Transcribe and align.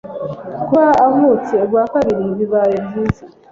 kuba 0.65 0.85
avutse 1.07 1.53
ubwa 1.63 1.83
kabiri 1.93 2.25
bibaye 2.37 2.75
byiza 2.85 3.23